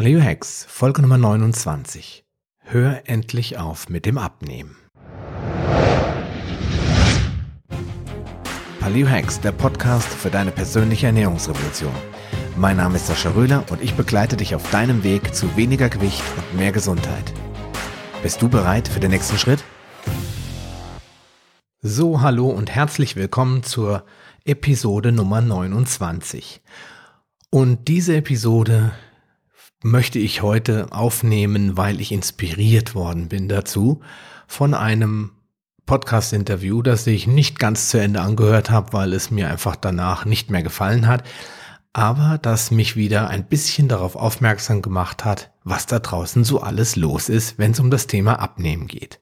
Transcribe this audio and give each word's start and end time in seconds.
Paleo 0.00 0.22
Hacks, 0.22 0.64
Folge 0.66 1.02
Nummer 1.02 1.18
29. 1.18 2.24
Hör 2.60 3.02
endlich 3.04 3.58
auf 3.58 3.90
mit 3.90 4.06
dem 4.06 4.16
Abnehmen. 4.16 4.74
Paleo 8.80 9.06
Hacks, 9.06 9.40
der 9.40 9.52
Podcast 9.52 10.08
für 10.08 10.30
deine 10.30 10.52
persönliche 10.52 11.04
Ernährungsrevolution. 11.04 11.92
Mein 12.56 12.78
Name 12.78 12.96
ist 12.96 13.08
Sascha 13.08 13.28
Röhler 13.32 13.62
und 13.68 13.82
ich 13.82 13.92
begleite 13.92 14.38
dich 14.38 14.54
auf 14.54 14.70
deinem 14.70 15.04
Weg 15.04 15.34
zu 15.34 15.54
weniger 15.54 15.90
Gewicht 15.90 16.22
und 16.34 16.58
mehr 16.58 16.72
Gesundheit. 16.72 17.34
Bist 18.22 18.40
du 18.40 18.48
bereit 18.48 18.88
für 18.88 19.00
den 19.00 19.10
nächsten 19.10 19.36
Schritt? 19.36 19.62
So, 21.82 22.22
hallo 22.22 22.48
und 22.48 22.70
herzlich 22.70 23.16
willkommen 23.16 23.64
zur 23.64 24.06
Episode 24.46 25.12
Nummer 25.12 25.42
29. 25.42 26.62
Und 27.50 27.86
diese 27.88 28.16
Episode 28.16 28.92
möchte 29.82 30.18
ich 30.18 30.42
heute 30.42 30.88
aufnehmen, 30.90 31.76
weil 31.76 32.00
ich 32.00 32.12
inspiriert 32.12 32.94
worden 32.94 33.28
bin 33.28 33.48
dazu 33.48 34.00
von 34.46 34.74
einem 34.74 35.32
Podcast-Interview, 35.86 36.82
das 36.82 37.06
ich 37.06 37.26
nicht 37.26 37.58
ganz 37.58 37.88
zu 37.88 37.98
Ende 37.98 38.20
angehört 38.20 38.70
habe, 38.70 38.92
weil 38.92 39.12
es 39.12 39.30
mir 39.30 39.48
einfach 39.48 39.76
danach 39.76 40.24
nicht 40.24 40.50
mehr 40.50 40.62
gefallen 40.62 41.06
hat, 41.06 41.24
aber 41.92 42.38
das 42.40 42.70
mich 42.70 42.94
wieder 42.94 43.28
ein 43.28 43.48
bisschen 43.48 43.88
darauf 43.88 44.14
aufmerksam 44.14 44.82
gemacht 44.82 45.24
hat, 45.24 45.50
was 45.64 45.86
da 45.86 45.98
draußen 45.98 46.44
so 46.44 46.60
alles 46.60 46.94
los 46.96 47.28
ist, 47.28 47.58
wenn 47.58 47.72
es 47.72 47.80
um 47.80 47.90
das 47.90 48.06
Thema 48.06 48.38
Abnehmen 48.38 48.86
geht. 48.86 49.20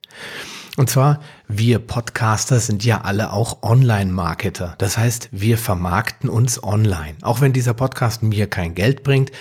Und 0.77 0.91
zwar, 0.91 1.21
wir 1.49 1.79
Podcaster 1.79 2.61
sind 2.61 2.85
ja 2.85 3.01
alle 3.01 3.33
auch 3.33 3.63
Online-Marketer. 3.63 4.75
Das 4.79 4.97
heißt, 4.97 5.31
wir 5.33 5.59
vermarkten 5.59 6.29
uns 6.29 6.63
online. 6.63 7.17
Auch 7.23 7.41
wenn 7.41 7.53
dieser 7.53 7.75
Podcast 7.75 8.23
mir 8.23 8.47
kein 8.47 8.75
Geld 8.75 9.03
bringt, 9.03 9.33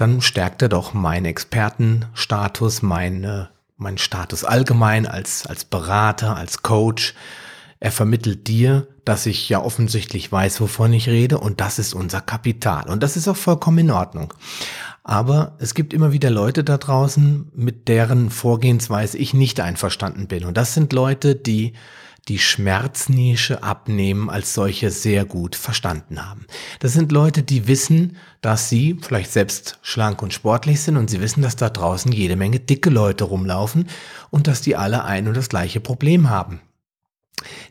dann 0.00 0.20
stärkt 0.20 0.62
er 0.62 0.68
doch 0.68 0.94
meinen 0.94 1.26
Expertenstatus, 1.26 2.82
meine, 2.82 3.50
mein 3.76 3.98
Status 3.98 4.44
allgemein 4.44 5.06
als, 5.06 5.46
als 5.46 5.64
Berater, 5.64 6.36
als 6.36 6.62
Coach. 6.62 7.14
Er 7.80 7.92
vermittelt 7.92 8.46
dir, 8.48 8.86
dass 9.04 9.26
ich 9.26 9.48
ja 9.48 9.60
offensichtlich 9.60 10.30
weiß, 10.30 10.60
wovon 10.60 10.92
ich 10.92 11.08
rede 11.08 11.38
und 11.38 11.60
das 11.60 11.78
ist 11.78 11.94
unser 11.94 12.20
Kapital. 12.20 12.88
Und 12.88 13.02
das 13.02 13.16
ist 13.16 13.28
auch 13.28 13.36
vollkommen 13.36 13.78
in 13.78 13.90
Ordnung. 13.90 14.32
Aber 15.02 15.56
es 15.58 15.74
gibt 15.74 15.92
immer 15.92 16.12
wieder 16.12 16.30
Leute 16.30 16.62
da 16.62 16.78
draußen, 16.78 17.50
mit 17.54 17.88
deren 17.88 18.30
Vorgehensweise 18.30 19.18
ich 19.18 19.34
nicht 19.34 19.60
einverstanden 19.60 20.28
bin. 20.28 20.44
Und 20.44 20.56
das 20.56 20.74
sind 20.74 20.92
Leute, 20.92 21.34
die 21.34 21.72
die 22.28 22.38
Schmerznische 22.38 23.62
abnehmen 23.62 24.30
als 24.30 24.54
solche 24.54 24.90
sehr 24.90 25.24
gut 25.24 25.56
verstanden 25.56 26.28
haben. 26.28 26.46
Das 26.78 26.92
sind 26.92 27.12
Leute, 27.12 27.42
die 27.42 27.66
wissen, 27.66 28.16
dass 28.40 28.68
sie 28.68 28.98
vielleicht 29.00 29.32
selbst 29.32 29.78
schlank 29.82 30.22
und 30.22 30.32
sportlich 30.32 30.80
sind 30.80 30.96
und 30.96 31.10
sie 31.10 31.20
wissen, 31.20 31.42
dass 31.42 31.56
da 31.56 31.70
draußen 31.70 32.12
jede 32.12 32.36
Menge 32.36 32.60
dicke 32.60 32.90
Leute 32.90 33.24
rumlaufen 33.24 33.88
und 34.30 34.46
dass 34.46 34.60
die 34.60 34.76
alle 34.76 35.04
ein 35.04 35.28
und 35.28 35.36
das 35.36 35.48
gleiche 35.48 35.80
Problem 35.80 36.30
haben. 36.30 36.60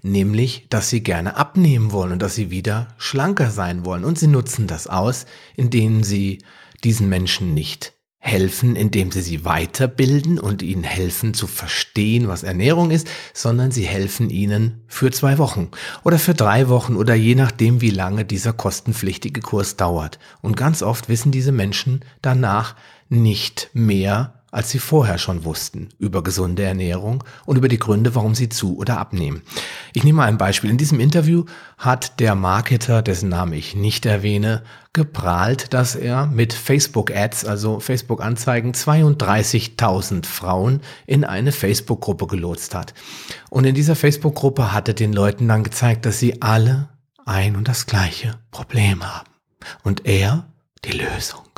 Nämlich, 0.01 0.67
dass 0.69 0.89
sie 0.89 1.03
gerne 1.03 1.35
abnehmen 1.35 1.91
wollen 1.91 2.13
und 2.13 2.21
dass 2.21 2.35
sie 2.35 2.49
wieder 2.49 2.87
schlanker 2.97 3.51
sein 3.51 3.85
wollen. 3.85 4.03
Und 4.03 4.17
sie 4.17 4.27
nutzen 4.27 4.65
das 4.65 4.87
aus, 4.87 5.25
indem 5.55 6.03
sie 6.03 6.39
diesen 6.83 7.07
Menschen 7.07 7.53
nicht 7.53 7.93
helfen, 8.19 8.75
indem 8.75 9.11
sie 9.11 9.21
sie 9.21 9.45
weiterbilden 9.45 10.39
und 10.39 10.61
ihnen 10.61 10.83
helfen 10.83 11.33
zu 11.33 11.47
verstehen, 11.47 12.27
was 12.27 12.43
Ernährung 12.43 12.91
ist, 12.91 13.07
sondern 13.33 13.71
sie 13.71 13.85
helfen 13.85 14.29
ihnen 14.29 14.83
für 14.87 15.09
zwei 15.11 15.37
Wochen 15.37 15.69
oder 16.03 16.19
für 16.19 16.33
drei 16.33 16.67
Wochen 16.67 16.95
oder 16.95 17.15
je 17.15 17.35
nachdem, 17.35 17.81
wie 17.81 17.89
lange 17.89 18.25
dieser 18.25 18.51
kostenpflichtige 18.53 19.41
Kurs 19.41 19.77
dauert. 19.77 20.19
Und 20.41 20.57
ganz 20.57 20.83
oft 20.83 21.07
wissen 21.07 21.31
diese 21.31 21.53
Menschen 21.53 22.01
danach 22.21 22.75
nicht 23.07 23.69
mehr, 23.73 24.38
als 24.51 24.69
sie 24.69 24.79
vorher 24.79 25.17
schon 25.17 25.45
wussten 25.45 25.89
über 25.97 26.23
gesunde 26.23 26.63
Ernährung 26.63 27.23
und 27.45 27.57
über 27.57 27.67
die 27.67 27.79
Gründe, 27.79 28.15
warum 28.15 28.35
sie 28.35 28.49
zu 28.49 28.77
oder 28.77 28.97
abnehmen. 28.97 29.41
Ich 29.93 30.03
nehme 30.03 30.17
mal 30.17 30.27
ein 30.27 30.37
Beispiel. 30.37 30.69
In 30.69 30.77
diesem 30.77 30.99
Interview 30.99 31.45
hat 31.77 32.19
der 32.19 32.35
Marketer, 32.35 33.01
dessen 33.01 33.29
Name 33.29 33.55
ich 33.55 33.75
nicht 33.75 34.05
erwähne, 34.05 34.63
geprahlt, 34.93 35.73
dass 35.73 35.95
er 35.95 36.25
mit 36.25 36.53
Facebook-Ads, 36.53 37.45
also 37.45 37.79
Facebook-Anzeigen, 37.79 38.73
32.000 38.73 40.25
Frauen 40.25 40.81
in 41.05 41.23
eine 41.23 41.51
Facebook-Gruppe 41.51 42.27
gelotst 42.27 42.73
hat. 42.73 42.93
Und 43.49 43.65
in 43.65 43.75
dieser 43.75 43.95
Facebook-Gruppe 43.95 44.73
hat 44.73 44.87
er 44.87 44.93
den 44.95 45.13
Leuten 45.13 45.47
dann 45.47 45.63
gezeigt, 45.63 46.05
dass 46.05 46.19
sie 46.19 46.41
alle 46.41 46.89
ein 47.25 47.55
und 47.55 47.67
das 47.67 47.85
gleiche 47.85 48.39
Problem 48.51 49.03
haben. 49.03 49.29
Und 49.83 50.05
er 50.05 50.47
die 50.85 50.93
Lösung. 50.93 51.48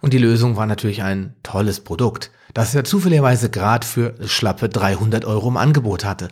Und 0.00 0.12
die 0.12 0.18
Lösung 0.18 0.56
war 0.56 0.66
natürlich 0.66 1.02
ein 1.02 1.34
tolles 1.42 1.80
Produkt, 1.80 2.30
das 2.54 2.74
er 2.74 2.84
zufälligerweise 2.84 3.50
gerade 3.50 3.86
für 3.86 4.14
schlappe 4.26 4.68
300 4.68 5.24
Euro 5.24 5.48
im 5.48 5.56
Angebot 5.56 6.04
hatte. 6.04 6.28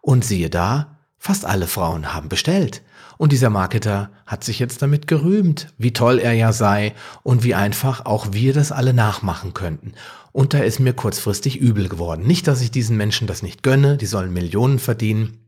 Und 0.00 0.24
siehe 0.24 0.50
da, 0.50 0.98
fast 1.18 1.44
alle 1.44 1.66
Frauen 1.66 2.14
haben 2.14 2.28
bestellt. 2.28 2.82
Und 3.18 3.32
dieser 3.32 3.50
Marketer 3.50 4.10
hat 4.26 4.44
sich 4.44 4.58
jetzt 4.58 4.82
damit 4.82 5.06
gerühmt, 5.06 5.68
wie 5.78 5.92
toll 5.92 6.18
er 6.18 6.32
ja 6.32 6.52
sei 6.52 6.94
und 7.22 7.44
wie 7.44 7.54
einfach 7.54 8.04
auch 8.04 8.28
wir 8.32 8.52
das 8.52 8.72
alle 8.72 8.92
nachmachen 8.92 9.54
könnten. 9.54 9.94
Und 10.32 10.52
da 10.52 10.58
ist 10.58 10.80
mir 10.80 10.92
kurzfristig 10.92 11.58
übel 11.58 11.88
geworden. 11.88 12.26
Nicht, 12.26 12.46
dass 12.46 12.60
ich 12.60 12.70
diesen 12.70 12.96
Menschen 12.96 13.26
das 13.26 13.42
nicht 13.42 13.62
gönne, 13.62 13.96
die 13.96 14.06
sollen 14.06 14.34
Millionen 14.34 14.78
verdienen, 14.78 15.38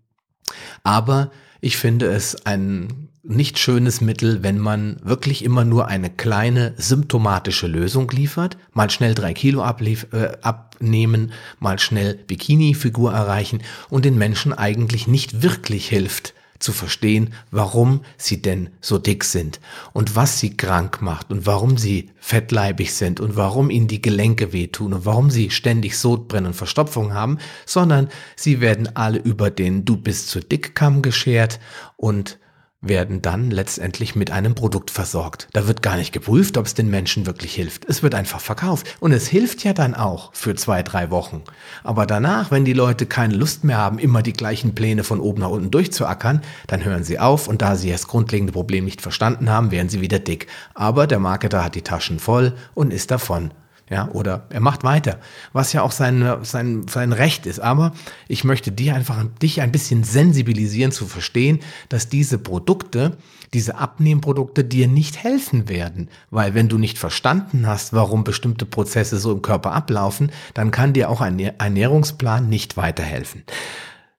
aber 0.82 1.30
ich 1.60 1.76
finde 1.76 2.06
es 2.06 2.46
ein 2.46 3.07
nicht 3.28 3.58
schönes 3.58 4.00
Mittel, 4.00 4.42
wenn 4.42 4.58
man 4.58 4.96
wirklich 5.02 5.44
immer 5.44 5.64
nur 5.64 5.88
eine 5.88 6.10
kleine 6.10 6.74
symptomatische 6.76 7.66
Lösung 7.66 8.10
liefert, 8.10 8.56
mal 8.72 8.90
schnell 8.90 9.14
drei 9.14 9.34
Kilo 9.34 9.62
ablief, 9.62 10.06
äh, 10.12 10.32
abnehmen, 10.42 11.32
mal 11.60 11.78
schnell 11.78 12.14
Bikini-Figur 12.14 13.12
erreichen 13.12 13.60
und 13.90 14.04
den 14.04 14.16
Menschen 14.16 14.52
eigentlich 14.52 15.06
nicht 15.06 15.42
wirklich 15.42 15.88
hilft, 15.88 16.34
zu 16.58 16.72
verstehen, 16.72 17.34
warum 17.50 18.00
sie 18.16 18.42
denn 18.42 18.70
so 18.80 18.98
dick 18.98 19.24
sind 19.24 19.60
und 19.92 20.16
was 20.16 20.40
sie 20.40 20.56
krank 20.56 21.00
macht 21.00 21.30
und 21.30 21.46
warum 21.46 21.78
sie 21.78 22.10
fettleibig 22.18 22.94
sind 22.94 23.20
und 23.20 23.36
warum 23.36 23.70
ihnen 23.70 23.88
die 23.88 24.02
Gelenke 24.02 24.52
wehtun 24.52 24.92
und 24.92 25.06
warum 25.06 25.30
sie 25.30 25.50
ständig 25.50 25.96
Sodbrennen 25.96 26.48
und 26.48 26.54
Verstopfung 26.54 27.14
haben, 27.14 27.38
sondern 27.64 28.08
sie 28.36 28.60
werden 28.60 28.94
alle 28.96 29.18
über 29.18 29.50
den 29.50 29.84
Du 29.84 29.96
bist 29.96 30.30
zu 30.30 30.40
dick 30.40 30.74
Kamm 30.74 31.02
geschert 31.02 31.60
und 31.96 32.38
werden 32.80 33.22
dann 33.22 33.50
letztendlich 33.50 34.14
mit 34.14 34.30
einem 34.30 34.54
Produkt 34.54 34.92
versorgt. 34.92 35.48
Da 35.52 35.66
wird 35.66 35.82
gar 35.82 35.96
nicht 35.96 36.12
geprüft, 36.12 36.56
ob 36.56 36.66
es 36.66 36.74
den 36.74 36.88
Menschen 36.88 37.26
wirklich 37.26 37.54
hilft. 37.54 37.84
Es 37.86 38.04
wird 38.04 38.14
einfach 38.14 38.40
verkauft. 38.40 38.96
Und 39.00 39.12
es 39.12 39.26
hilft 39.26 39.64
ja 39.64 39.72
dann 39.72 39.94
auch 39.94 40.32
für 40.32 40.54
zwei, 40.54 40.84
drei 40.84 41.10
Wochen. 41.10 41.42
Aber 41.82 42.06
danach, 42.06 42.52
wenn 42.52 42.64
die 42.64 42.72
Leute 42.72 43.06
keine 43.06 43.34
Lust 43.34 43.64
mehr 43.64 43.78
haben, 43.78 43.98
immer 43.98 44.22
die 44.22 44.32
gleichen 44.32 44.76
Pläne 44.76 45.02
von 45.02 45.18
oben 45.18 45.40
nach 45.40 45.50
unten 45.50 45.72
durchzuackern, 45.72 46.42
dann 46.68 46.84
hören 46.84 47.02
sie 47.02 47.18
auf 47.18 47.48
und 47.48 47.62
da 47.62 47.74
sie 47.74 47.90
das 47.90 48.06
grundlegende 48.06 48.52
Problem 48.52 48.84
nicht 48.84 49.02
verstanden 49.02 49.50
haben, 49.50 49.72
werden 49.72 49.88
sie 49.88 50.00
wieder 50.00 50.20
dick. 50.20 50.46
Aber 50.74 51.08
der 51.08 51.18
Marketer 51.18 51.64
hat 51.64 51.74
die 51.74 51.82
Taschen 51.82 52.20
voll 52.20 52.52
und 52.74 52.92
ist 52.92 53.10
davon 53.10 53.50
ja, 53.90 54.08
oder 54.12 54.46
er 54.50 54.60
macht 54.60 54.84
weiter, 54.84 55.18
was 55.52 55.72
ja 55.72 55.82
auch 55.82 55.92
sein, 55.92 56.38
sein, 56.42 56.86
sein 56.88 57.12
Recht 57.12 57.46
ist. 57.46 57.60
Aber 57.60 57.92
ich 58.28 58.44
möchte 58.44 58.72
dir 58.72 58.94
einfach, 58.94 59.24
dich 59.42 59.60
ein 59.60 59.72
bisschen 59.72 60.04
sensibilisieren 60.04 60.92
zu 60.92 61.06
verstehen, 61.06 61.60
dass 61.88 62.08
diese 62.08 62.38
Produkte, 62.38 63.16
diese 63.54 63.78
Abnehmprodukte 63.78 64.64
dir 64.64 64.88
nicht 64.88 65.22
helfen 65.22 65.68
werden. 65.68 66.08
Weil 66.30 66.54
wenn 66.54 66.68
du 66.68 66.78
nicht 66.78 66.98
verstanden 66.98 67.66
hast, 67.66 67.92
warum 67.92 68.24
bestimmte 68.24 68.66
Prozesse 68.66 69.18
so 69.18 69.32
im 69.32 69.42
Körper 69.42 69.72
ablaufen, 69.72 70.30
dann 70.54 70.70
kann 70.70 70.92
dir 70.92 71.08
auch 71.08 71.20
ein 71.20 71.38
Ernährungsplan 71.38 72.48
nicht 72.48 72.76
weiterhelfen. 72.76 73.44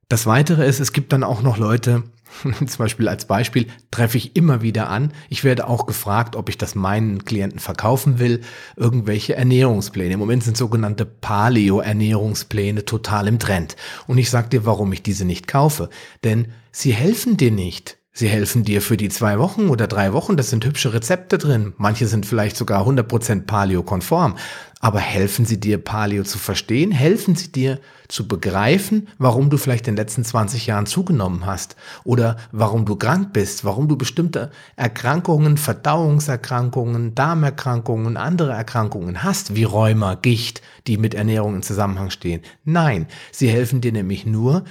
Das 0.08 0.26
weitere 0.26 0.68
ist, 0.68 0.80
es 0.80 0.92
gibt 0.92 1.14
dann 1.14 1.24
auch 1.24 1.44
noch 1.44 1.58
Leute, 1.58 2.04
Zum 2.44 2.78
Beispiel 2.78 3.08
als 3.08 3.26
Beispiel 3.26 3.68
treffe 3.92 4.18
ich 4.18 4.36
immer 4.36 4.62
wieder 4.62 4.90
an. 4.90 5.14
Ich 5.30 5.44
werde 5.44 5.68
auch 5.68 5.86
gefragt, 5.86 6.36
ob 6.36 6.50
ich 6.50 6.58
das 6.58 6.76
meinen 6.76 7.26
Klienten 7.26 7.60
verkaufen 7.60 8.20
will. 8.20 8.42
Irgendwelche 8.76 9.36
Ernährungspläne. 9.36 10.14
Im 10.14 10.20
Moment 10.20 10.44
sind 10.44 10.58
sogenannte 10.58 11.06
Paleo-Ernährungspläne 11.06 12.86
total 12.86 13.28
im 13.28 13.40
Trend. 13.40 13.76
Und 14.08 14.18
ich 14.18 14.30
sage 14.30 14.50
dir, 14.50 14.66
warum 14.66 14.94
ich 14.94 15.04
diese 15.04 15.26
nicht 15.26 15.48
kaufe. 15.48 15.90
Denn 16.24 16.48
sie 16.72 16.94
helfen 16.94 17.38
dir 17.38 17.52
nicht. 17.52 17.99
Sie 18.12 18.28
helfen 18.28 18.64
dir 18.64 18.82
für 18.82 18.98
die 18.98 19.10
zwei 19.10 19.40
Wochen 19.40 19.70
oder 19.70 19.88
drei 19.88 20.14
Wochen. 20.14 20.36
Das 20.36 20.50
sind 20.50 20.66
hübsche 20.66 20.94
Rezepte 20.94 21.38
drin. 21.38 21.74
Manche 21.78 22.08
sind 22.08 22.26
vielleicht 22.26 22.58
sogar 22.58 22.86
100% 22.86 23.46
Paleo-konform. 23.46 24.36
Aber 24.82 25.00
helfen 25.00 25.46
sie 25.46 25.60
dir, 25.60 25.78
Paleo 25.78 26.24
zu 26.24 26.38
verstehen? 26.38 26.92
Helfen 26.92 27.36
sie 27.36 27.52
dir 27.52 27.80
zu 28.08 28.28
begreifen, 28.28 29.10
warum 29.18 29.50
du 29.50 29.58
vielleicht 29.58 29.88
in 29.88 29.96
den 29.96 30.02
letzten 30.02 30.24
20 30.24 30.68
Jahren 30.68 30.86
zugenommen 30.86 31.46
hast? 31.46 31.76
Oder 32.06 32.38
warum 32.52 32.86
du 32.86 32.96
krank 32.96 33.34
bist? 33.34 33.66
Warum 33.66 33.90
du 33.90 33.98
bestimmte 33.98 34.52
Erkrankungen, 34.78 35.58
Verdauungserkrankungen, 35.58 37.14
Darmerkrankungen, 37.14 38.16
andere 38.16 38.54
Erkrankungen 38.54 39.22
hast, 39.22 39.56
wie 39.56 39.66
Rheuma, 39.66 40.16
Gicht, 40.16 40.62
die 40.88 40.98
mit 40.98 41.14
Ernährung 41.14 41.56
in 41.56 41.62
Zusammenhang 41.62 42.10
stehen? 42.10 42.42
Nein, 42.64 43.08
sie 43.34 43.50
helfen 43.50 43.82
dir 43.82 43.92
nämlich 43.92 44.26
nur, 44.26 44.64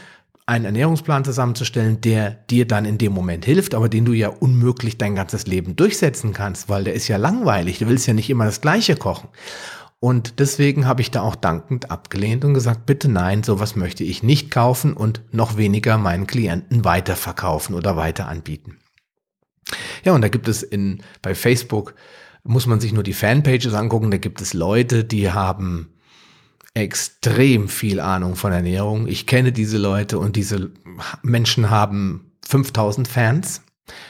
einen 0.48 0.64
Ernährungsplan 0.64 1.24
zusammenzustellen, 1.24 2.00
der 2.00 2.30
dir 2.30 2.66
dann 2.66 2.86
in 2.86 2.96
dem 2.96 3.12
Moment 3.12 3.44
hilft, 3.44 3.74
aber 3.74 3.90
den 3.90 4.06
du 4.06 4.14
ja 4.14 4.28
unmöglich 4.28 4.96
dein 4.96 5.14
ganzes 5.14 5.46
Leben 5.46 5.76
durchsetzen 5.76 6.32
kannst, 6.32 6.70
weil 6.70 6.84
der 6.84 6.94
ist 6.94 7.06
ja 7.06 7.18
langweilig. 7.18 7.78
Du 7.78 7.86
willst 7.86 8.06
ja 8.06 8.14
nicht 8.14 8.30
immer 8.30 8.46
das 8.46 8.62
Gleiche 8.62 8.96
kochen. 8.96 9.28
Und 10.00 10.38
deswegen 10.38 10.86
habe 10.86 11.02
ich 11.02 11.10
da 11.10 11.20
auch 11.20 11.34
dankend 11.34 11.90
abgelehnt 11.90 12.46
und 12.46 12.54
gesagt, 12.54 12.86
bitte 12.86 13.10
nein, 13.10 13.42
sowas 13.42 13.76
möchte 13.76 14.04
ich 14.04 14.22
nicht 14.22 14.50
kaufen 14.50 14.94
und 14.94 15.20
noch 15.32 15.58
weniger 15.58 15.98
meinen 15.98 16.26
Klienten 16.26 16.82
weiterverkaufen 16.84 17.74
oder 17.74 17.96
weiter 17.96 18.26
anbieten. 18.26 18.78
Ja, 20.02 20.14
und 20.14 20.22
da 20.22 20.28
gibt 20.28 20.48
es 20.48 20.62
in, 20.62 21.02
bei 21.20 21.34
Facebook, 21.34 21.94
muss 22.42 22.66
man 22.66 22.80
sich 22.80 22.94
nur 22.94 23.02
die 23.02 23.12
Fanpages 23.12 23.74
angucken, 23.74 24.10
da 24.10 24.16
gibt 24.16 24.40
es 24.40 24.54
Leute, 24.54 25.04
die 25.04 25.30
haben 25.30 25.92
extrem 26.78 27.68
viel 27.68 28.00
Ahnung 28.00 28.36
von 28.36 28.52
Ernährung. 28.52 29.06
Ich 29.06 29.26
kenne 29.26 29.52
diese 29.52 29.78
Leute 29.78 30.18
und 30.18 30.36
diese 30.36 30.70
Menschen 31.22 31.70
haben 31.70 32.32
5000 32.46 33.06
Fans. 33.06 33.62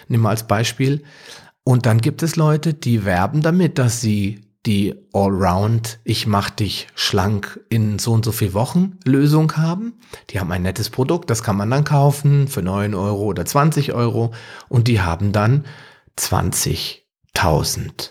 Nimm 0.09 0.23
mal 0.23 0.31
als 0.31 0.47
Beispiel. 0.47 1.03
Und 1.65 1.87
dann 1.87 2.01
gibt 2.01 2.23
es 2.23 2.37
Leute, 2.37 2.75
die 2.75 3.05
werben 3.05 3.43
damit, 3.43 3.79
dass 3.79 4.01
sie 4.01 4.41
die 4.67 4.95
Allround, 5.13 6.01
ich 6.05 6.27
mach 6.27 6.51
dich 6.51 6.89
schlank 6.95 7.61
in 7.69 7.99
so 7.99 8.13
und 8.13 8.25
so 8.25 8.31
viel 8.33 8.55
Wochen 8.55 8.99
Lösung 9.05 9.57
haben. 9.57 9.95
Die 10.31 10.41
haben 10.41 10.51
ein 10.53 10.63
nettes 10.63 10.89
Produkt, 10.91 11.31
das 11.31 11.43
kann 11.43 11.57
man 11.57 11.71
dann 11.71 11.85
kaufen 11.85 12.49
für 12.49 12.63
9 12.63 12.95
Euro 12.95 13.25
oder 13.25 13.47
20 13.47 13.95
Euro 13.95 14.33
und 14.69 14.89
die 14.89 15.01
haben 15.01 15.33
dann 15.33 15.65
20.000, 16.19 18.11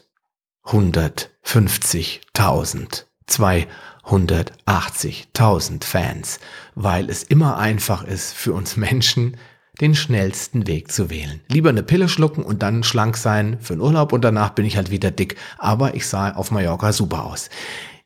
150.000, 0.65 3.03
2 3.27 3.67
180.000 4.05 5.83
Fans, 5.83 6.39
weil 6.75 7.09
es 7.09 7.23
immer 7.23 7.57
einfach 7.57 8.03
ist 8.03 8.33
für 8.33 8.53
uns 8.53 8.77
Menschen, 8.77 9.37
den 9.81 9.95
schnellsten 9.95 10.65
Weg 10.65 10.91
zu 10.91 11.09
wählen. 11.09 11.41
Lieber 11.49 11.69
eine 11.69 11.83
Pille 11.83 12.09
schlucken 12.09 12.43
und 12.43 12.63
dann 12.63 12.83
schlank 12.83 13.17
sein 13.17 13.57
für 13.59 13.75
den 13.75 13.81
Urlaub 13.81 14.11
und 14.11 14.23
danach 14.23 14.51
bin 14.51 14.65
ich 14.65 14.75
halt 14.75 14.89
wieder 14.89 15.11
dick. 15.11 15.35
Aber 15.57 15.93
ich 15.93 16.07
sah 16.07 16.31
auf 16.31 16.51
Mallorca 16.51 16.93
super 16.93 17.25
aus. 17.25 17.49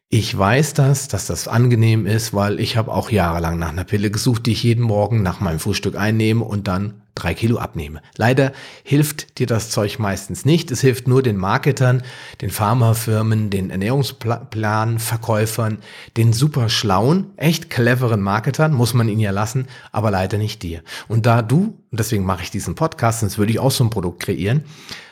Ich 0.10 0.38
weiß 0.38 0.74
das, 0.74 1.08
dass 1.08 1.28
das 1.28 1.48
angenehm 1.48 2.06
ist, 2.06 2.34
weil 2.34 2.60
ich 2.60 2.76
habe 2.76 2.92
auch 2.92 3.10
jahrelang 3.10 3.58
nach 3.58 3.70
einer 3.70 3.86
Pille 3.86 4.12
gesucht, 4.12 4.46
die 4.46 4.52
ich 4.52 4.64
jeden 4.64 4.84
Morgen 4.84 5.24
nach 5.24 5.40
meinem 5.40 5.60
Frühstück 5.60 5.96
einnehme 5.96 6.44
und 6.44 6.68
dann 6.68 7.01
drei 7.16 7.34
Kilo 7.34 7.58
abnehme. 7.58 8.02
Leider 8.18 8.52
hilft 8.84 9.40
dir 9.40 9.48
das 9.48 9.70
Zeug 9.70 10.00
meistens 10.00 10.46
nicht. 10.46 10.72
Es 10.72 10.82
hilft 10.82 11.08
nur 11.08 11.24
den 11.24 11.38
Marketern, 11.38 12.04
den 12.42 12.50
Pharmafirmen, 12.50 13.50
den 13.50 13.70
Ernährungsplanverkäufern, 13.70 15.80
den 16.18 16.34
super 16.34 16.70
schlauen, 16.70 17.32
echt 17.38 17.70
cleveren 17.70 18.22
Marketern, 18.22 18.74
muss 18.74 18.94
man 18.94 19.10
ihn 19.10 19.20
ja 19.20 19.32
lassen, 19.32 19.68
aber 19.92 20.12
leider 20.12 20.38
nicht 20.38 20.64
dir. 20.64 20.82
Und 21.08 21.26
da 21.26 21.42
du, 21.42 21.78
und 21.92 22.00
deswegen 22.00 22.26
mache 22.26 22.44
ich 22.44 22.52
diesen 22.52 22.76
Podcast, 22.76 23.22
sonst 23.22 23.38
würde 23.38 23.52
ich 23.52 23.60
auch 23.60 23.72
so 23.72 23.84
ein 23.84 23.90
Produkt 23.90 24.24
kreieren 24.24 24.64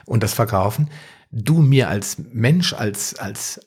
und 0.06 0.24
das 0.24 0.34
verkaufen, 0.34 0.90
du 1.32 1.60
mir 1.60 1.90
als 1.90 2.18
Mensch, 2.32 2.74
als, 2.74 3.18
als 3.20 3.60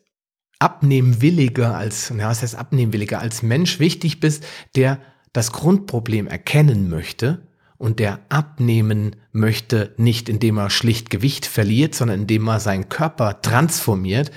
abnehmwilliger 0.63 1.77
als, 1.77 2.13
ja, 2.17 2.29
was 2.29 2.43
heißt 2.43 2.55
abnehmwilliger, 2.55 3.19
als 3.19 3.43
Mensch 3.43 3.81
wichtig 3.81 4.21
bist, 4.21 4.45
der 4.77 5.01
das 5.33 5.51
Grundproblem 5.51 6.29
erkennen 6.29 6.89
möchte 6.89 7.43
und 7.83 7.99
der 7.99 8.21
abnehmen 8.29 9.17
möchte, 9.33 9.93
nicht 9.97 10.29
indem 10.29 10.57
er 10.57 10.71
schlicht 10.71 11.11
Gewicht 11.11 11.47
verliert, 11.47 11.97
sondern 11.97 12.21
indem 12.21 12.47
er 12.47 12.61
seinen 12.61 12.89
Körper 12.89 13.43
transformiert. 13.43 14.31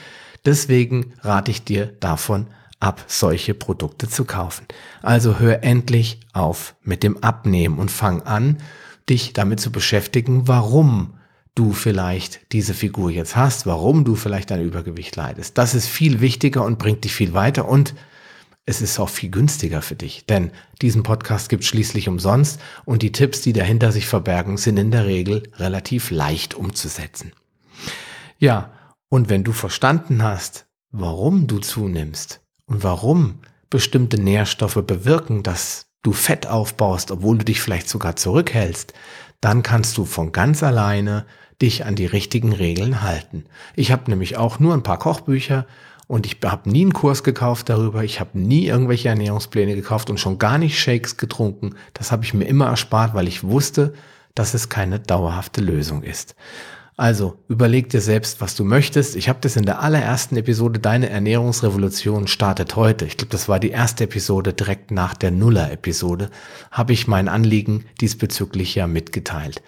Deswegen 0.46 1.14
rate 1.22 1.52
ich 1.52 1.64
dir 1.64 1.94
davon 2.00 2.48
ab, 2.80 3.06
solche 3.06 3.54
Produkte 3.54 4.10
zu 4.10 4.26
kaufen. 4.26 4.66
Also 5.04 5.38
hör 5.38 5.64
endlich 5.64 6.22
auf 6.34 6.74
mit 6.82 7.04
dem 7.04 7.24
Abnehmen 7.24 7.78
und 7.78 7.92
fang 7.92 8.24
an, 8.24 8.58
dich 9.08 9.34
damit 9.34 9.60
zu 9.60 9.72
beschäftigen, 9.72 10.48
warum 10.48 11.14
du 11.54 11.72
vielleicht 11.72 12.52
diese 12.52 12.74
Figur 12.74 13.12
jetzt 13.12 13.36
hast, 13.36 13.68
warum 13.68 14.06
du 14.06 14.16
vielleicht 14.16 14.52
ein 14.52 14.64
Übergewicht 14.64 15.16
leidest. 15.16 15.56
Das 15.60 15.76
ist 15.76 15.86
viel 15.86 16.20
wichtiger 16.20 16.66
und 16.66 16.80
bringt 16.80 17.04
dich 17.04 17.14
viel 17.14 17.34
weiter 17.34 17.70
und 17.70 17.94
es 18.66 18.82
ist 18.82 19.00
auch 19.00 19.10
viel 19.10 19.30
günstiger 19.30 19.82
für 19.82 19.96
dich, 19.96 20.26
denn 20.26 20.52
diesen 20.82 21.04
Podcast 21.04 21.50
gibt 21.50 21.64
schließlich 21.64 22.08
umsonst 22.08 22.60
und 22.84 23.04
die 23.04 23.12
Tipps, 23.12 23.42
die 23.42 23.54
dahinter 23.54 23.92
sich 23.92 24.08
verbergen, 24.08 24.58
sind 24.58 24.78
in 24.78 24.92
der 24.92 25.06
Regel 25.06 25.44
relativ 25.58 26.10
leicht 26.10 26.56
umzusetzen. 26.56 27.32
Ja, 28.40 28.72
und 29.10 29.30
wenn 29.30 29.44
du 29.44 29.52
verstanden 29.52 30.24
hast, 30.24 30.66
warum 30.92 31.48
du 31.48 31.60
zunimmst 31.60 32.42
und 32.66 32.84
warum 32.84 33.40
bestimmte 33.70 34.20
Nährstoffe 34.20 34.82
bewirken, 34.86 35.44
dass 35.44 35.88
du 36.02 36.12
Fett 36.12 36.48
aufbaust, 36.48 37.12
obwohl 37.12 37.38
du 37.38 37.46
dich 37.46 37.62
vielleicht 37.62 37.90
sogar 37.90 38.16
zurückhältst, 38.16 38.94
dann 39.42 39.64
kannst 39.64 39.98
du 39.98 40.06
von 40.06 40.32
ganz 40.32 40.64
alleine 40.64 41.26
dich 41.62 41.86
an 41.86 41.96
die 41.96 42.06
richtigen 42.06 42.52
Regeln 42.52 43.02
halten. 43.02 43.46
Ich 43.76 43.92
habe 43.92 44.10
nämlich 44.10 44.38
auch 44.38 44.60
nur 44.60 44.74
ein 44.74 44.84
paar 44.84 45.00
Kochbücher 45.00 45.66
und 46.08 46.26
ich 46.26 46.38
habe 46.44 46.70
nie 46.70 46.82
einen 46.82 46.94
Kurs 46.94 47.24
gekauft 47.24 47.70
darüber. 47.70 48.04
Ich 48.04 48.20
habe 48.20 48.38
nie 48.40 48.68
irgendwelche 48.68 49.10
Ernährungspläne 49.10 49.76
gekauft 49.76 50.10
und 50.10 50.20
schon 50.20 50.38
gar 50.38 50.58
nicht 50.58 50.80
Shakes 50.80 51.18
getrunken. 51.18 51.76
Das 51.94 52.12
habe 52.12 52.24
ich 52.24 52.34
mir 52.34 52.46
immer 52.46 52.68
erspart, 52.68 53.16
weil 53.16 53.28
ich 53.28 53.44
wusste, 53.44 53.94
dass 54.36 54.54
es 54.54 54.70
keine 54.70 55.00
dauerhafte 55.00 55.62
Lösung 55.62 56.04
ist. 56.04 56.36
Also 56.98 57.40
überleg 57.50 57.90
dir 57.90 58.00
selbst, 58.00 58.40
was 58.40 58.56
du 58.56 58.64
möchtest. 58.64 59.18
Ich 59.18 59.28
habe 59.28 59.40
das 59.42 59.58
in 59.58 59.66
der 59.66 59.82
allerersten 59.82 60.38
Episode 60.38 60.80
Deine 60.80 61.10
Ernährungsrevolution 61.10 62.28
startet 62.28 62.76
heute. 62.78 63.06
Ich 63.06 63.18
glaube, 63.18 63.32
das 63.32 63.50
war 63.50 63.60
die 63.60 63.72
erste 63.72 64.06
Episode 64.06 64.54
direkt 64.54 64.92
nach 64.92 65.14
der 65.14 65.32
Nuller-Episode. 65.32 66.30
Habe 66.72 66.94
ich 66.94 67.08
mein 67.08 67.28
Anliegen 67.28 67.84
diesbezüglich 68.00 68.76
ja 68.76 68.88
mitgeteilt. 68.88 69.62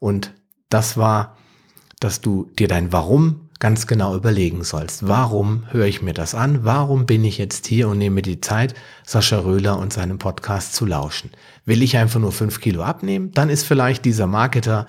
Und 0.00 0.32
das 0.70 0.96
war, 0.96 1.36
dass 2.00 2.20
du 2.20 2.50
dir 2.58 2.66
dein 2.66 2.92
Warum 2.92 3.41
ganz 3.62 3.86
genau 3.86 4.16
überlegen 4.16 4.64
sollst. 4.64 5.06
Warum 5.06 5.62
höre 5.70 5.86
ich 5.86 6.02
mir 6.02 6.14
das 6.14 6.34
an? 6.34 6.64
Warum 6.64 7.06
bin 7.06 7.24
ich 7.24 7.38
jetzt 7.38 7.68
hier 7.68 7.88
und 7.88 7.98
nehme 7.98 8.20
die 8.20 8.40
Zeit, 8.40 8.74
Sascha 9.06 9.38
Röhler 9.38 9.78
und 9.78 9.92
seinem 9.92 10.18
Podcast 10.18 10.74
zu 10.74 10.84
lauschen? 10.84 11.30
Will 11.64 11.80
ich 11.80 11.96
einfach 11.96 12.18
nur 12.18 12.32
fünf 12.32 12.60
Kilo 12.60 12.82
abnehmen? 12.82 13.30
Dann 13.30 13.48
ist 13.48 13.62
vielleicht 13.62 14.04
dieser 14.04 14.26
Marketer 14.26 14.88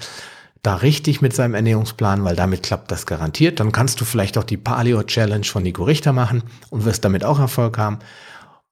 da 0.63 0.73
richtig 0.77 1.21
mit 1.21 1.35
seinem 1.35 1.53
Ernährungsplan, 1.53 2.23
weil 2.23 2.35
damit 2.35 2.63
klappt 2.63 2.89
das 2.89 3.05
garantiert. 3.05 3.59
Dann 3.59 3.71
kannst 3.71 4.01
du 4.01 4.05
vielleicht 4.05 4.39
auch 4.39 4.43
die 4.43 4.57
Paleo 4.57 5.03
Challenge 5.03 5.45
von 5.45 5.61
Nico 5.61 5.83
Richter 5.83 6.11
machen 6.11 6.41
und 6.71 6.83
wirst 6.83 7.05
damit 7.05 7.23
auch 7.23 7.37
Erfolg 7.37 7.77
haben. 7.77 7.99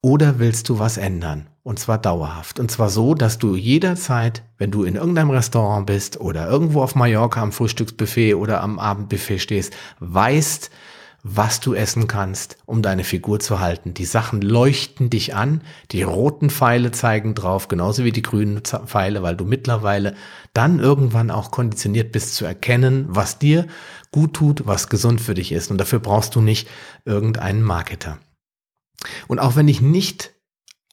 Oder 0.04 0.40
willst 0.40 0.68
du 0.68 0.80
was 0.80 0.96
ändern? 0.96 1.46
Und 1.62 1.78
zwar 1.78 1.96
dauerhaft. 1.96 2.58
Und 2.58 2.72
zwar 2.72 2.90
so, 2.90 3.14
dass 3.14 3.38
du 3.38 3.54
jederzeit, 3.54 4.42
wenn 4.58 4.72
du 4.72 4.82
in 4.82 4.96
irgendeinem 4.96 5.30
Restaurant 5.30 5.86
bist 5.86 6.20
oder 6.20 6.48
irgendwo 6.48 6.82
auf 6.82 6.96
Mallorca 6.96 7.40
am 7.40 7.52
Frühstücksbuffet 7.52 8.34
oder 8.34 8.62
am 8.62 8.80
Abendbuffet 8.80 9.38
stehst, 9.38 9.72
weißt, 10.00 10.72
was 11.22 11.60
du 11.60 11.74
essen 11.74 12.08
kannst, 12.08 12.56
um 12.66 12.82
deine 12.82 13.04
Figur 13.04 13.38
zu 13.38 13.60
halten. 13.60 13.94
Die 13.94 14.04
Sachen 14.04 14.40
leuchten 14.42 15.08
dich 15.08 15.36
an, 15.36 15.60
die 15.92 16.02
roten 16.02 16.50
Pfeile 16.50 16.90
zeigen 16.90 17.36
drauf, 17.36 17.68
genauso 17.68 18.02
wie 18.02 18.10
die 18.10 18.22
grünen 18.22 18.62
Pfeile, 18.64 19.22
weil 19.22 19.36
du 19.36 19.44
mittlerweile 19.44 20.16
dann 20.52 20.80
irgendwann 20.80 21.30
auch 21.30 21.52
konditioniert 21.52 22.10
bist 22.10 22.34
zu 22.34 22.44
erkennen, 22.44 23.06
was 23.08 23.38
dir 23.38 23.68
gut 24.10 24.34
tut, 24.34 24.66
was 24.66 24.88
gesund 24.88 25.20
für 25.20 25.34
dich 25.34 25.52
ist. 25.52 25.70
Und 25.70 25.78
dafür 25.78 26.00
brauchst 26.00 26.34
du 26.34 26.40
nicht 26.40 26.68
irgendeinen 27.04 27.62
Marketer. 27.62 28.18
Und 29.28 29.38
auch 29.38 29.56
wenn 29.56 29.68
ich 29.68 29.80
nicht 29.80 30.32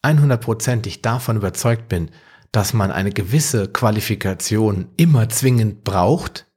100%ig 0.03 1.01
davon 1.01 1.37
überzeugt 1.37 1.89
bin, 1.89 2.11
dass 2.51 2.73
man 2.73 2.91
eine 2.91 3.11
gewisse 3.11 3.67
Qualifikation 3.67 4.89
immer 4.97 5.29
zwingend 5.29 5.83
braucht, 5.83 6.47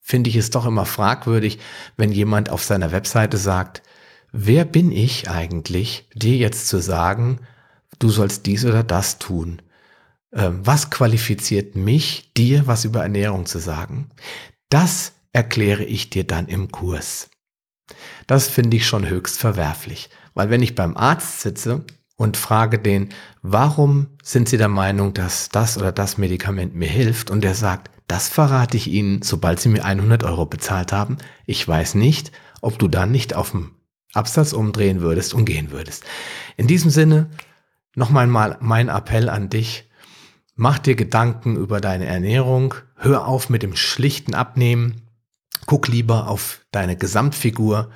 finde 0.00 0.30
ich 0.30 0.36
es 0.36 0.50
doch 0.50 0.64
immer 0.64 0.86
fragwürdig, 0.86 1.58
wenn 1.96 2.12
jemand 2.12 2.48
auf 2.48 2.64
seiner 2.64 2.92
Webseite 2.92 3.36
sagt, 3.36 3.82
wer 4.32 4.64
bin 4.64 4.90
ich 4.90 5.28
eigentlich, 5.28 6.08
dir 6.14 6.36
jetzt 6.36 6.68
zu 6.68 6.80
sagen, 6.80 7.40
du 7.98 8.08
sollst 8.08 8.46
dies 8.46 8.64
oder 8.64 8.82
das 8.82 9.18
tun? 9.18 9.60
Ähm, 10.32 10.60
was 10.64 10.90
qualifiziert 10.90 11.76
mich, 11.76 12.32
dir 12.36 12.66
was 12.66 12.84
über 12.84 13.02
Ernährung 13.02 13.46
zu 13.46 13.58
sagen? 13.58 14.10
Das 14.70 15.12
erkläre 15.32 15.84
ich 15.84 16.10
dir 16.10 16.24
dann 16.24 16.46
im 16.46 16.70
Kurs. 16.70 17.30
Das 18.26 18.48
finde 18.48 18.76
ich 18.76 18.86
schon 18.86 19.08
höchst 19.08 19.38
verwerflich. 19.38 20.10
Weil 20.38 20.50
wenn 20.50 20.62
ich 20.62 20.76
beim 20.76 20.96
Arzt 20.96 21.40
sitze 21.40 21.84
und 22.14 22.36
frage 22.36 22.78
den, 22.78 23.08
warum 23.42 24.06
sind 24.22 24.48
Sie 24.48 24.56
der 24.56 24.68
Meinung, 24.68 25.12
dass 25.12 25.48
das 25.48 25.76
oder 25.76 25.90
das 25.90 26.16
Medikament 26.16 26.76
mir 26.76 26.86
hilft? 26.86 27.32
Und 27.32 27.42
der 27.42 27.56
sagt, 27.56 27.90
das 28.06 28.28
verrate 28.28 28.76
ich 28.76 28.86
Ihnen, 28.86 29.22
sobald 29.22 29.58
Sie 29.58 29.68
mir 29.68 29.84
100 29.84 30.22
Euro 30.22 30.46
bezahlt 30.46 30.92
haben. 30.92 31.16
Ich 31.44 31.66
weiß 31.66 31.96
nicht, 31.96 32.30
ob 32.60 32.78
du 32.78 32.86
dann 32.86 33.10
nicht 33.10 33.34
auf 33.34 33.50
dem 33.50 33.72
Absatz 34.14 34.52
umdrehen 34.52 35.00
würdest 35.00 35.34
und 35.34 35.44
gehen 35.44 35.72
würdest. 35.72 36.04
In 36.56 36.68
diesem 36.68 36.92
Sinne, 36.92 37.30
nochmal 37.96 38.28
mal 38.28 38.58
mein 38.60 38.86
Appell 38.86 39.28
an 39.28 39.48
dich. 39.48 39.90
Mach 40.54 40.78
dir 40.78 40.94
Gedanken 40.94 41.56
über 41.56 41.80
deine 41.80 42.06
Ernährung. 42.06 42.74
Hör 42.94 43.26
auf 43.26 43.50
mit 43.50 43.64
dem 43.64 43.74
schlichten 43.74 44.34
Abnehmen. 44.34 45.02
Guck 45.66 45.88
lieber 45.88 46.28
auf 46.28 46.60
deine 46.70 46.94
Gesamtfigur 46.94 47.90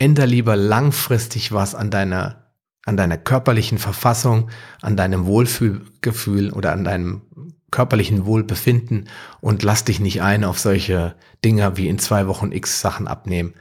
änder 0.00 0.26
lieber 0.26 0.56
langfristig 0.56 1.52
was 1.52 1.76
an 1.76 1.90
deiner 1.90 2.40
an 2.86 2.96
deiner 2.96 3.18
körperlichen 3.18 3.78
Verfassung, 3.78 4.50
an 4.80 4.96
deinem 4.96 5.26
Wohlfühlgefühl 5.26 6.50
oder 6.50 6.72
an 6.72 6.82
deinem 6.82 7.22
körperlichen 7.70 8.24
Wohlbefinden 8.24 9.08
und 9.40 9.62
lass 9.62 9.84
dich 9.84 10.00
nicht 10.00 10.22
ein 10.22 10.44
auf 10.44 10.58
solche 10.58 11.14
Dinger 11.44 11.76
wie 11.76 11.88
in 11.88 11.98
zwei 11.98 12.26
Wochen 12.26 12.52
X 12.52 12.80
Sachen 12.80 13.06
abnehmen. 13.06 13.54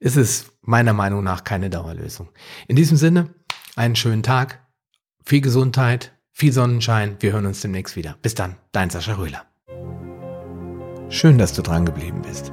Ist 0.00 0.16
es 0.16 0.52
meiner 0.60 0.92
Meinung 0.92 1.22
nach 1.22 1.44
keine 1.44 1.70
Dauerlösung. 1.70 2.30
In 2.66 2.76
diesem 2.76 2.96
Sinne, 2.96 3.32
einen 3.76 3.96
schönen 3.96 4.24
Tag, 4.24 4.66
viel 5.24 5.40
Gesundheit, 5.40 6.12
viel 6.32 6.52
Sonnenschein. 6.52 7.16
Wir 7.20 7.32
hören 7.32 7.46
uns 7.46 7.60
demnächst 7.60 7.94
wieder. 7.94 8.16
Bis 8.22 8.34
dann, 8.34 8.56
dein 8.72 8.90
Sascha 8.90 9.14
Röhler. 9.14 9.46
Schön, 11.08 11.38
dass 11.38 11.52
du 11.52 11.62
dran 11.62 11.86
geblieben 11.86 12.22
bist. 12.22 12.52